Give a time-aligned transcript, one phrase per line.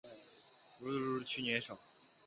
[0.03, 0.17] 看起
[0.89, 1.79] 来比去年少